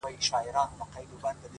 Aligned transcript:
ناځواني; 0.03 1.49